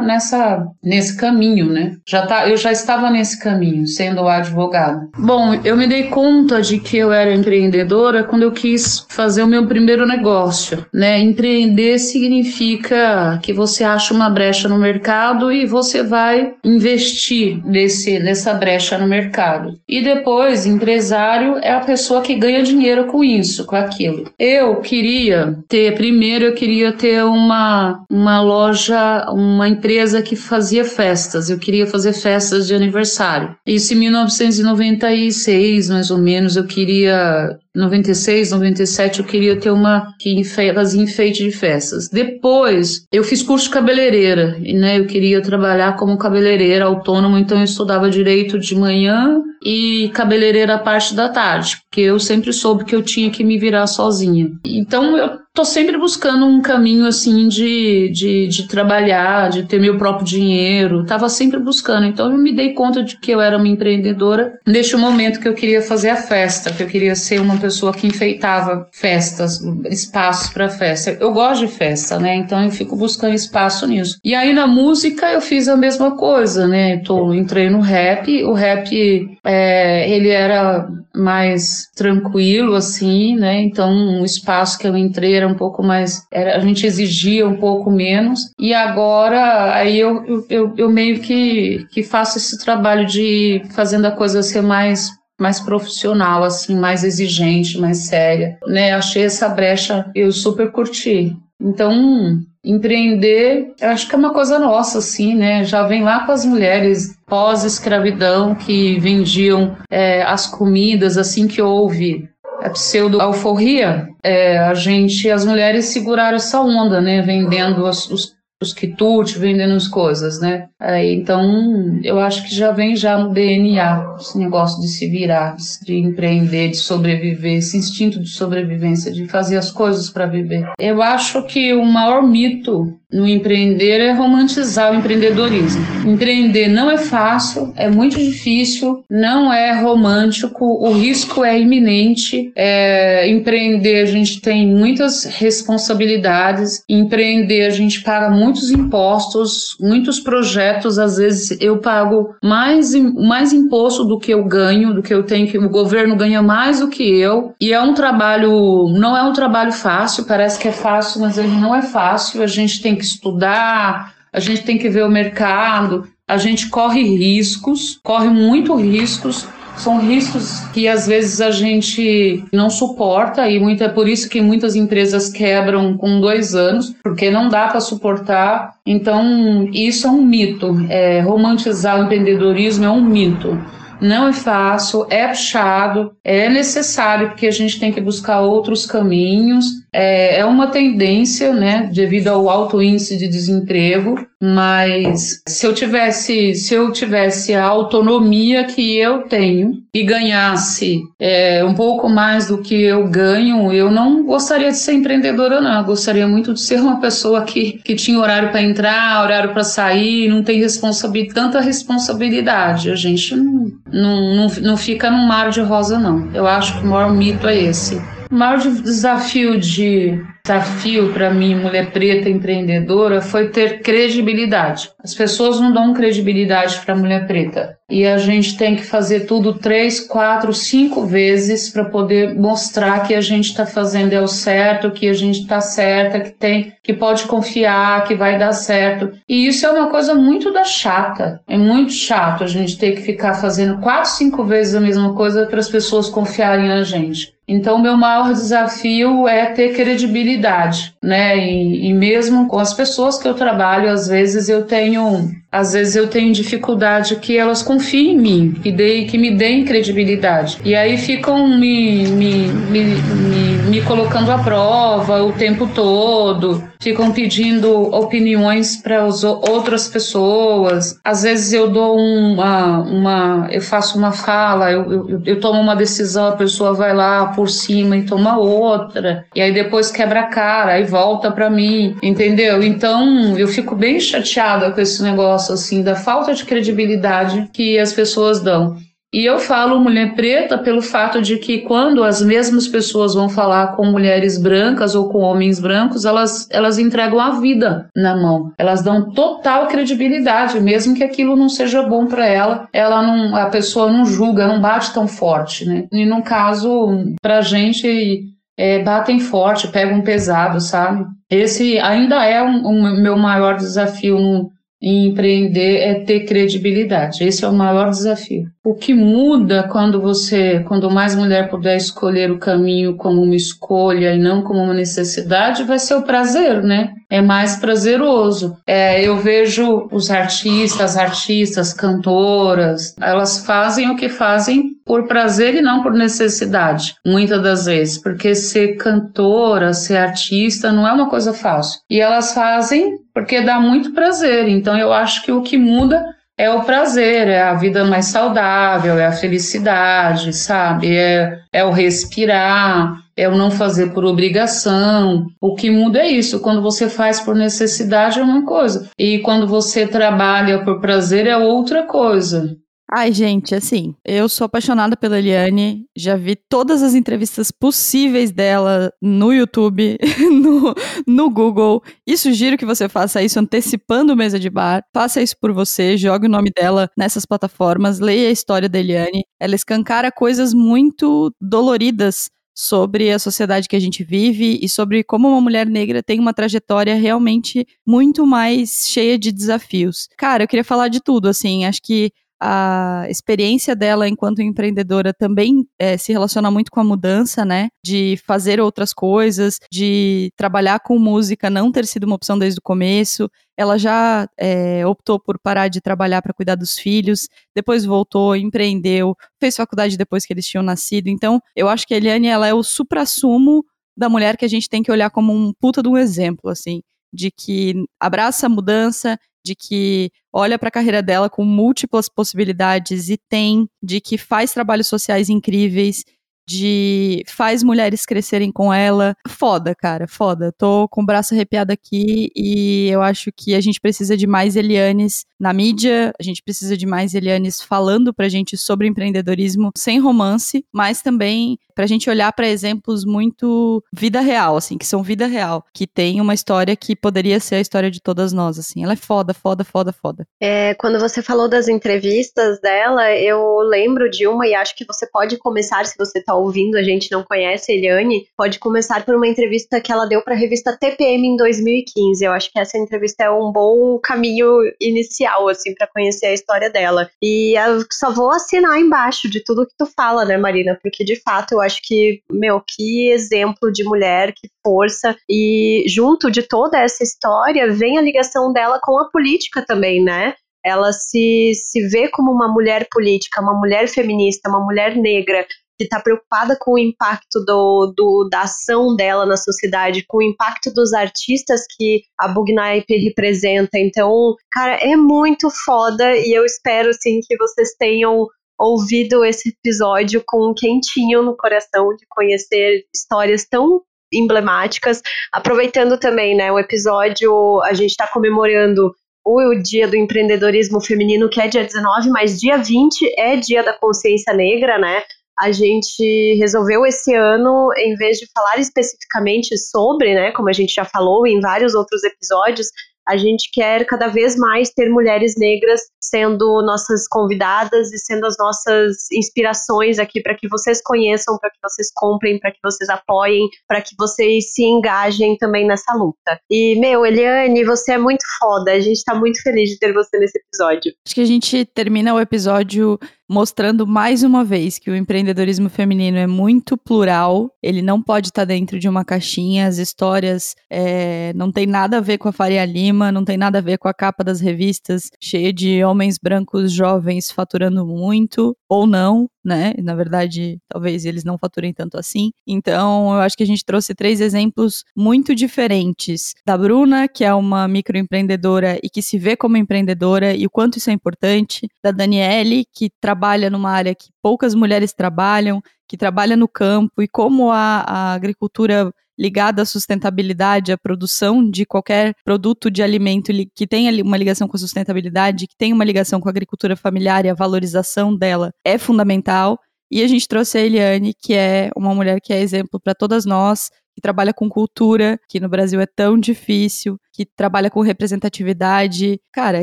[0.00, 1.96] nessa, nesse caminho, né?
[2.06, 5.08] Já tá, eu já estava nesse caminho, sendo advogado.
[5.18, 9.46] Bom, eu me dei conta de que eu era empreendedora quando eu quis fazer o
[9.46, 11.20] meu primeiro negócio, né?
[11.20, 18.18] Empreender significa que você você acha uma brecha no mercado e você vai investir nesse,
[18.18, 19.78] nessa brecha no mercado.
[19.88, 24.30] E depois, empresário é a pessoa que ganha dinheiro com isso, com aquilo.
[24.38, 31.48] Eu queria ter, primeiro, eu queria ter uma, uma loja, uma empresa que fazia festas.
[31.48, 33.56] Eu queria fazer festas de aniversário.
[33.66, 40.44] Isso em 1996, mais ou menos, eu queria 96, 97, eu queria ter uma que
[40.44, 42.08] fazia enfeite de festas.
[42.08, 44.98] Depois, eu fiz curso de cabeleireira, né?
[44.98, 50.78] Eu queria trabalhar como cabeleireira autônomo, então eu estudava direito de manhã e cabeleireira a
[50.78, 54.50] parte da tarde, porque eu sempre soube que eu tinha que me virar sozinha.
[54.64, 59.96] Então, eu tô sempre buscando um caminho assim de, de, de, trabalhar, de ter meu
[59.96, 61.04] próprio dinheiro.
[61.04, 62.06] Tava sempre buscando.
[62.06, 65.54] Então eu me dei conta de que eu era uma empreendedora neste momento que eu
[65.54, 70.68] queria fazer a festa, que eu queria ser uma pessoa que enfeitava festas, espaços para
[70.68, 71.16] festa.
[71.20, 72.34] Eu gosto de festa, né?
[72.34, 74.18] Então eu fico buscando espaço nisso.
[74.24, 76.98] E aí na música eu fiz a mesma coisa, né?
[76.98, 78.42] Tô, entrei no rap.
[78.42, 83.62] O rap, é, ele era mais tranquilo, assim, né?
[83.62, 87.56] Então o espaço que eu entrei era um pouco mais, era, a gente exigia um
[87.56, 93.62] pouco menos, e agora aí eu, eu, eu meio que, que faço esse trabalho de
[93.74, 98.92] fazendo a coisa ser mais mais profissional, assim, mais exigente, mais séria, né?
[98.92, 101.36] Achei essa brecha, eu super curti.
[101.60, 105.64] Então, empreender, eu acho que é uma coisa nossa, assim, né?
[105.64, 112.28] Já vem lá com as mulheres pós-escravidão que vendiam é, as comidas, assim que houve
[112.64, 117.20] a pseudo-alforria, é, a gente, as mulheres seguraram essa onda, né?
[117.20, 120.68] Vendendo os, os quitutes, vendendo as coisas, né?
[120.80, 125.56] Aí, então, eu acho que já vem já no DNA esse negócio de se virar,
[125.84, 130.66] de empreender, de sobreviver, esse instinto de sobrevivência, de fazer as coisas para viver.
[130.78, 135.80] Eu acho que o maior mito no empreender é romantizar o empreendedorismo.
[136.04, 142.52] Empreender não é fácil, é muito difícil, não é romântico, o risco é iminente.
[142.56, 150.98] É, empreender a gente tem muitas responsabilidades, empreender a gente paga muitos impostos, muitos projetos,
[150.98, 155.46] às vezes eu pago mais, mais imposto do que eu ganho, do que eu tenho
[155.46, 159.32] que o governo ganha mais do que eu, e é um trabalho, não é um
[159.32, 163.03] trabalho fácil, parece que é fácil, mas ele não é fácil, a gente tem que
[163.04, 168.74] que estudar, a gente tem que ver o mercado, a gente corre riscos, corre muito
[168.74, 169.46] riscos.
[169.76, 174.40] São riscos que às vezes a gente não suporta e muito, é por isso que
[174.40, 178.74] muitas empresas quebram com dois anos, porque não dá para suportar.
[178.86, 180.86] Então, isso é um mito.
[180.88, 183.58] É, romantizar o empreendedorismo é um mito
[184.04, 189.64] não é fácil, é puxado, é necessário porque a gente tem que buscar outros caminhos.
[189.92, 196.54] É, é uma tendência, né, devido ao alto índice de desemprego, mas se eu tivesse,
[196.54, 202.58] se eu tivesse a autonomia que eu tenho e ganhasse é, um pouco mais do
[202.58, 205.78] que eu ganho, eu não gostaria de ser empreendedora, não.
[205.78, 209.64] Eu gostaria muito de ser uma pessoa que, que tinha horário para entrar, horário para
[209.64, 212.90] sair, não tem responsabilidade, tanta responsabilidade.
[212.90, 216.30] A gente não, não, não, não fica num mar de rosa, não.
[216.34, 217.98] Eu acho que o maior mito é esse.
[218.34, 224.90] O maior desafio de desafio para mim, mulher preta empreendedora, foi ter credibilidade.
[225.04, 227.78] As pessoas não dão credibilidade para mulher preta.
[227.88, 233.14] E a gente tem que fazer tudo três, quatro, cinco vezes para poder mostrar que
[233.14, 236.92] a gente está fazendo é o certo, que a gente está certa, que tem, que
[236.92, 239.12] pode confiar, que vai dar certo.
[239.28, 241.40] E isso é uma coisa muito da chata.
[241.46, 245.46] É muito chato a gente ter que ficar fazendo quatro, cinco vezes a mesma coisa
[245.46, 247.33] para as pessoas confiarem na gente.
[247.46, 251.36] Então, meu maior desafio é ter credibilidade, né?
[251.36, 255.94] E, e, mesmo com as pessoas que eu trabalho, às vezes eu tenho, às vezes
[255.94, 260.58] eu tenho dificuldade que elas confiem em mim, que, dê, que me deem credibilidade.
[260.64, 267.10] E aí ficam me, me, me, me, me colocando à prova o tempo todo ficam
[267.12, 269.06] pedindo opiniões para
[269.50, 271.00] outras pessoas.
[271.02, 275.74] Às vezes eu dou uma, uma eu faço uma fala, eu, eu, eu, tomo uma
[275.74, 280.26] decisão, a pessoa vai lá por cima e toma outra, e aí depois quebra a
[280.26, 282.62] cara, aí volta para mim, entendeu?
[282.62, 287.92] Então eu fico bem chateada com esse negócio assim da falta de credibilidade que as
[287.92, 288.76] pessoas dão.
[289.14, 293.76] E eu falo mulher preta pelo fato de que quando as mesmas pessoas vão falar
[293.76, 298.52] com mulheres brancas ou com homens brancos, elas, elas entregam a vida na mão.
[298.58, 303.46] Elas dão total credibilidade, mesmo que aquilo não seja bom para ela, ela não, a
[303.46, 305.86] pessoa não julga, não bate tão forte, né?
[305.92, 308.24] E no caso, pra gente,
[308.58, 311.04] é, batem forte, pegam pesado, sabe?
[311.30, 314.50] Esse ainda é o um, um, meu maior desafio no,
[314.86, 317.24] empreender é ter credibilidade.
[317.24, 318.44] Esse é o maior desafio.
[318.62, 324.14] O que muda quando você, quando mais mulher puder escolher o caminho como uma escolha
[324.14, 326.92] e não como uma necessidade, vai ser o prazer, né?
[327.14, 328.56] É mais prazeroso.
[328.66, 335.62] É, eu vejo os artistas, artistas, cantoras, elas fazem o que fazem por prazer e
[335.62, 341.32] não por necessidade, muitas das vezes, porque ser cantora, ser artista não é uma coisa
[341.32, 341.78] fácil.
[341.88, 344.48] E elas fazem porque dá muito prazer.
[344.48, 346.04] Então eu acho que o que muda
[346.36, 350.96] é o prazer, é a vida mais saudável, é a felicidade, sabe?
[350.96, 355.26] É, é o respirar, é o não fazer por obrigação.
[355.40, 356.40] O que muda é isso.
[356.40, 361.36] Quando você faz por necessidade é uma coisa, e quando você trabalha por prazer é
[361.36, 362.56] outra coisa.
[362.92, 368.92] Ai, gente, assim, eu sou apaixonada pela Eliane, já vi todas as entrevistas possíveis dela
[369.00, 369.98] no YouTube,
[370.30, 370.74] no,
[371.06, 374.84] no Google, e sugiro que você faça isso antecipando Mesa de Bar.
[374.92, 379.24] Faça isso por você, jogue o nome dela nessas plataformas, leia a história da Eliane.
[379.40, 385.26] Ela escancara coisas muito doloridas sobre a sociedade que a gente vive e sobre como
[385.28, 390.08] uma mulher negra tem uma trajetória realmente muito mais cheia de desafios.
[390.16, 395.66] Cara, eu queria falar de tudo, assim, acho que a experiência dela enquanto empreendedora também
[395.78, 397.68] é, se relaciona muito com a mudança, né?
[397.82, 402.62] De fazer outras coisas, de trabalhar com música, não ter sido uma opção desde o
[402.62, 403.30] começo.
[403.56, 409.16] Ela já é, optou por parar de trabalhar para cuidar dos filhos, depois voltou, empreendeu,
[409.40, 411.08] fez faculdade depois que eles tinham nascido.
[411.08, 413.64] Então, eu acho que a Eliane ela é o supra-sumo
[413.96, 416.82] da mulher que a gente tem que olhar como um puta de um exemplo, assim,
[417.14, 423.08] de que abraça a mudança, de que olha para a carreira dela com múltiplas possibilidades
[423.10, 426.04] e tem, de que faz trabalhos sociais incríveis,
[426.46, 429.16] de faz mulheres crescerem com ela.
[429.28, 430.52] Foda, cara, foda.
[430.52, 434.56] Tô com o braço arrepiado aqui e eu acho que a gente precisa de mais
[434.56, 439.98] Elianes na mídia, a gente precisa de mais Elianes falando pra gente sobre empreendedorismo sem
[439.98, 445.26] romance, mas também pra gente olhar para exemplos muito vida real, assim, que são vida
[445.26, 448.84] real, que tem uma história que poderia ser a história de todas nós, assim.
[448.84, 450.26] Ela é foda, foda, foda, foda.
[450.40, 455.06] É, quando você falou das entrevistas dela, eu lembro de uma e acho que você
[455.06, 459.14] pode começar se você tá ouvindo, a gente não conhece a Eliane, pode começar por
[459.14, 462.24] uma entrevista que ela deu para a revista TPM em 2015.
[462.24, 464.48] Eu acho que essa entrevista é um bom caminho
[464.80, 467.10] inicial, assim, para conhecer a história dela.
[467.22, 470.78] E eu só vou assinar embaixo de tudo que tu fala, né, Marina?
[470.82, 475.16] Porque de fato eu acho que, meu, que exemplo de mulher, que força.
[475.28, 480.34] E junto de toda essa história vem a ligação dela com a política também, né?
[480.64, 485.46] ela se, se vê como uma mulher política, uma mulher feminista, uma mulher negra,
[485.76, 490.22] que está preocupada com o impacto do, do, da ação dela na sociedade, com o
[490.22, 493.78] impacto dos artistas que a Bugnaip representa.
[493.78, 498.26] Então, cara, é muito foda e eu espero, assim, que vocês tenham
[498.58, 505.02] ouvido esse episódio com um quentinho no coração de conhecer histórias tão emblemáticas.
[505.32, 508.94] Aproveitando também, né, o episódio, a gente está comemorando
[509.26, 513.72] o dia do empreendedorismo feminino, que é dia 19, mas dia 20 é dia da
[513.72, 515.02] consciência negra, né?
[515.38, 520.72] A gente resolveu esse ano, em vez de falar especificamente sobre, né, como a gente
[520.72, 522.68] já falou em vários outros episódios,
[523.06, 528.36] a gente quer cada vez mais ter mulheres negras sendo nossas convidadas e sendo as
[528.38, 533.48] nossas inspirações aqui para que vocês conheçam, para que vocês comprem, para que vocês apoiem,
[533.68, 536.38] para que vocês se engajem também nessa luta.
[536.50, 538.72] E, meu, Eliane, você é muito foda.
[538.72, 540.92] A gente está muito feliz de ter você nesse episódio.
[541.06, 542.98] Acho que a gente termina o episódio
[543.34, 548.44] mostrando mais uma vez que o empreendedorismo feminino é muito plural, ele não pode estar
[548.44, 552.64] dentro de uma caixinha, as histórias é, não tem nada a ver com a Faria
[552.64, 556.70] Lima, não tem nada a ver com a capa das revistas, cheia de homens brancos
[556.70, 559.74] jovens faturando muito, ou não, né?
[559.82, 562.32] Na verdade, talvez eles não faturem tanto assim.
[562.46, 566.32] Então, eu acho que a gente trouxe três exemplos muito diferentes.
[566.46, 570.78] Da Bruna, que é uma microempreendedora e que se vê como empreendedora e o quanto
[570.78, 571.68] isso é importante.
[571.82, 577.08] Da Daniele, que trabalha numa área que poucas mulheres trabalham, que trabalha no campo e
[577.08, 583.66] como a, a agricultura ligada à sustentabilidade, à produção de qualquer produto de alimento que
[583.66, 587.28] tenha uma ligação com a sustentabilidade, que tenha uma ligação com a agricultura familiar e
[587.28, 589.58] a valorização dela é fundamental.
[589.90, 593.24] E a gente trouxe a Eliane, que é uma mulher que é exemplo para todas
[593.24, 599.20] nós, que trabalha com cultura, que no Brasil é tão difícil, que trabalha com representatividade.
[599.32, 599.62] Cara,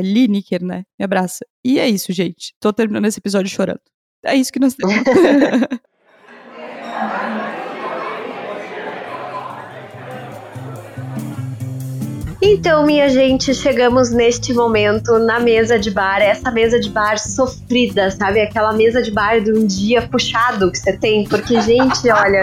[0.00, 0.84] Lineker, né?
[0.98, 1.44] Me abraça.
[1.64, 2.54] E é isso, gente.
[2.58, 3.80] Tô terminando esse episódio chorando.
[4.24, 4.94] É isso que nós temos.
[12.44, 18.10] Então, minha gente, chegamos neste momento na mesa de bar, essa mesa de bar sofrida,
[18.10, 18.40] sabe?
[18.40, 22.42] Aquela mesa de bar de um dia puxado que você tem, porque, gente, olha.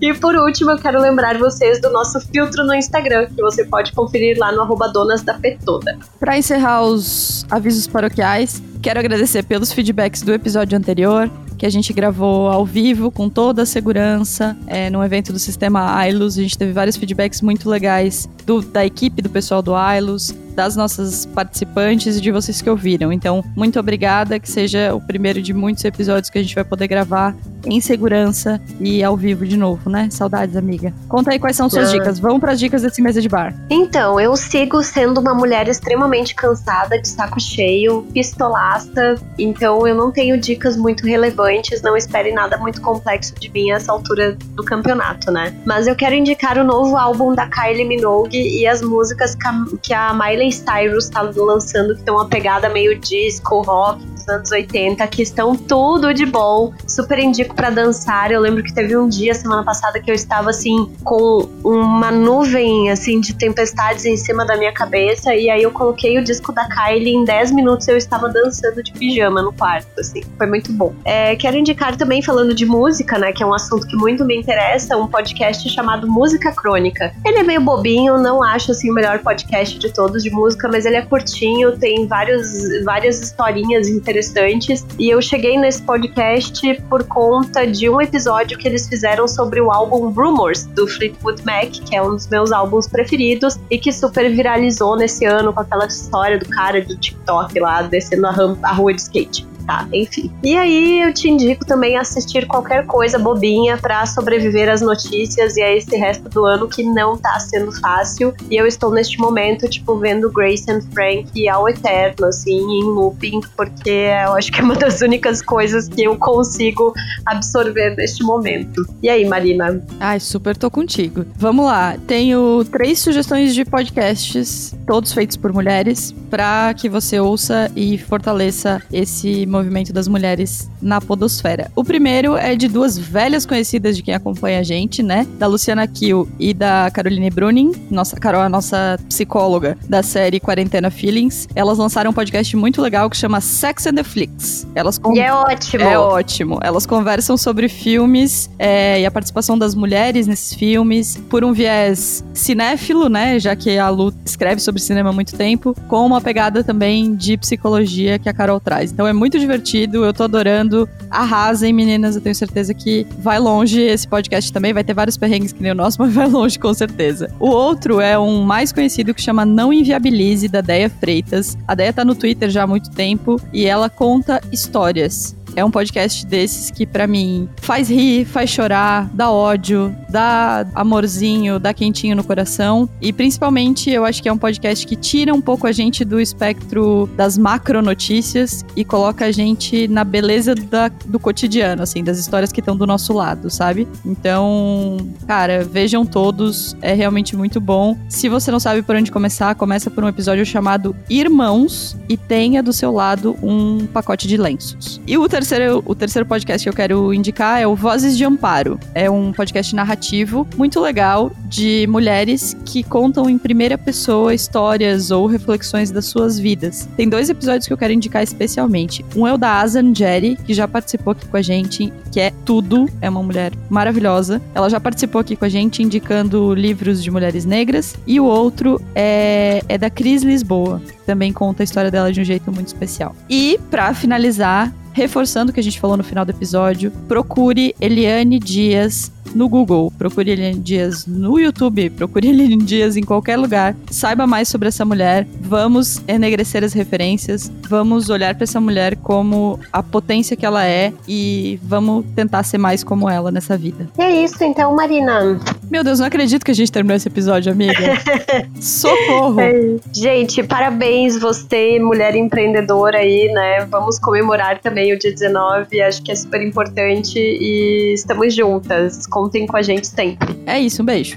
[0.00, 3.92] E por último, eu quero lembrar vocês do nosso filtro no Instagram, que você pode
[3.92, 5.98] conferir lá no arroba donas da Petoda.
[6.18, 11.92] Para encerrar os avisos paroquiais, quero agradecer pelos feedbacks do episódio anterior que a gente
[11.92, 16.38] gravou ao vivo, com toda a segurança, é, num evento do sistema AILUS.
[16.38, 20.76] A gente teve vários feedbacks muito legais do, da equipe, do pessoal do AILUS, das
[20.76, 23.12] nossas participantes e de vocês que ouviram.
[23.12, 26.86] Então, muito obrigada, que seja o primeiro de muitos episódios que a gente vai poder
[26.86, 27.34] gravar
[27.68, 30.08] em segurança e ao vivo de novo, né?
[30.10, 30.92] Saudades, amiga.
[31.08, 31.92] Conta aí quais são suas ah.
[31.92, 32.18] dicas.
[32.18, 33.54] Vamos para as dicas desse mesa de bar.
[33.70, 39.16] Então, eu sigo sendo uma mulher extremamente cansada, de saco cheio, pistolaça.
[39.38, 41.82] Então, eu não tenho dicas muito relevantes.
[41.82, 45.54] Não espere nada muito complexo de mim a essa altura do campeonato, né?
[45.64, 49.36] Mas eu quero indicar o novo álbum da Kylie Minogue e as músicas
[49.82, 55.06] que a Miley Cyrus está lançando, que tem uma pegada meio disco, rock, anos 80,
[55.06, 56.72] que estão tudo de bom.
[56.86, 58.30] Super indico para dançar.
[58.30, 62.88] Eu lembro que teve um dia semana passada que eu estava assim com uma nuvem
[62.88, 66.68] assim de tempestades em cima da minha cabeça e aí eu coloquei o disco da
[66.68, 70.22] Kylie em 10 minutos eu estava dançando de pijama no quarto, assim.
[70.36, 70.94] Foi muito bom.
[71.04, 74.36] É, quero indicar também falando de música, né, que é um assunto que muito me
[74.36, 77.12] interessa, um podcast chamado Música Crônica.
[77.24, 80.86] Ele é meio bobinho, não acho assim o melhor podcast de todos de música, mas
[80.86, 82.46] ele é curtinho, tem vários,
[82.84, 84.86] várias historinhas interessantes.
[84.96, 87.37] E eu cheguei nesse podcast por conta
[87.72, 92.02] de um episódio que eles fizeram sobre o álbum Rumors do Fleetwood Mac, que é
[92.02, 96.48] um dos meus álbuns preferidos e que super viralizou nesse ano com aquela história do
[96.48, 100.32] cara do TikTok lá descendo a, a rua de skate tá, enfim.
[100.42, 105.62] E aí eu te indico também assistir qualquer coisa bobinha para sobreviver às notícias e
[105.62, 108.34] a esse resto do ano que não tá sendo fácil.
[108.50, 113.42] E eu estou neste momento, tipo, vendo Grace and Frank ao eterno, assim, em looping,
[113.54, 116.94] porque eu acho que é uma das únicas coisas que eu consigo
[117.26, 118.82] absorver neste momento.
[119.02, 119.84] E aí, Marina?
[120.00, 121.26] Ai, super tô contigo.
[121.36, 121.98] Vamos lá.
[122.06, 128.80] Tenho três sugestões de podcasts, todos feitos por mulheres, para que você ouça e fortaleça
[128.90, 131.70] esse movimento movimento das mulheres na podosfera.
[131.74, 135.26] O primeiro é de duas velhas conhecidas de quem acompanha a gente, né?
[135.38, 140.90] Da Luciana Kiel e da Caroline Bruning, nossa Carol, a nossa psicóloga da série Quarentena
[140.90, 141.48] Feelings.
[141.54, 144.66] Elas lançaram um podcast muito legal que chama Sex and the Flicks.
[144.74, 145.84] Elas e é ótimo.
[145.84, 146.58] É ótimo.
[146.62, 152.24] Elas conversam sobre filmes é, e a participação das mulheres nesses filmes por um viés
[152.34, 153.38] cinéfilo, né?
[153.38, 157.36] Já que a Lu escreve sobre cinema há muito tempo, com uma pegada também de
[157.36, 158.92] psicologia que a Carol traz.
[158.92, 160.88] Então é muito divertido divertido, eu tô adorando.
[161.10, 164.72] Arrasem, meninas, eu tenho certeza que vai longe esse podcast também.
[164.72, 167.30] Vai ter vários perrengues que nem o nosso, mas vai longe com certeza.
[167.38, 171.56] O outro é um mais conhecido que chama Não Inviabilize, da Deia Freitas.
[171.66, 175.72] A Deia tá no Twitter já há muito tempo e ela conta histórias é um
[175.72, 182.14] podcast desses que, para mim, faz rir, faz chorar, dá ódio, dá amorzinho, dá quentinho
[182.14, 182.88] no coração.
[183.02, 186.20] E principalmente, eu acho que é um podcast que tira um pouco a gente do
[186.20, 192.52] espectro das macronotícias e coloca a gente na beleza da, do cotidiano, assim, das histórias
[192.52, 193.88] que estão do nosso lado, sabe?
[194.06, 194.96] Então,
[195.26, 197.98] cara, vejam todos, é realmente muito bom.
[198.08, 202.62] Se você não sabe por onde começar, começa por um episódio chamado Irmãos e tenha
[202.62, 205.00] do seu lado um pacote de lenços.
[205.04, 208.24] E o terceiro terceiro, o terceiro podcast que eu quero indicar é o Vozes de
[208.24, 208.78] Amparo.
[208.94, 215.26] É um podcast narrativo muito legal de mulheres que contam em primeira pessoa histórias ou
[215.26, 216.86] reflexões das suas vidas.
[216.98, 219.02] Tem dois episódios que eu quero indicar especialmente.
[219.16, 222.30] Um é o da Azan Jerry, que já participou aqui com a gente, que é
[222.44, 224.42] tudo, é uma mulher maravilhosa.
[224.54, 227.96] Ela já participou aqui com a gente indicando livros de mulheres negras.
[228.06, 232.24] E o outro é, é da Cris Lisboa, também conta a história dela de um
[232.24, 233.16] jeito muito especial.
[233.30, 238.40] E, para finalizar, reforçando o que a gente falou no final do episódio, procure Eliane
[238.40, 243.74] Dias no Google, procure Eliane Dias no YouTube, procure Eliane Dias em qualquer lugar.
[243.90, 245.26] Saiba mais sobre essa mulher.
[245.40, 250.92] Vamos enegrecer as referências, vamos olhar para essa mulher como a potência que ela é
[251.06, 253.88] e vamos tentar ser mais como ela nessa vida.
[253.98, 255.40] E é isso então, Marina.
[255.70, 257.74] Meu Deus, não acredito que a gente terminou esse episódio, amiga.
[258.60, 259.40] Socorro!
[259.40, 259.76] É.
[259.92, 263.66] Gente, parabéns você, mulher empreendedora aí, né?
[263.66, 269.48] Vamos comemorar também o dia 19, acho que é super importante e estamos juntas Contem
[269.48, 270.28] com a gente sempre.
[270.46, 271.16] É isso, um beijo.